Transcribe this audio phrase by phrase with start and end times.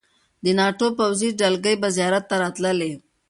[0.43, 2.91] د ناټو پوځي دلګۍ به زیارت ته راتللې.